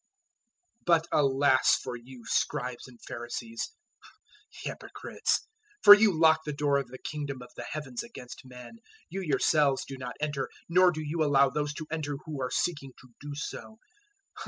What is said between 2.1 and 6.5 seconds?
Scribes and Pharisees, hypocrites, for you lock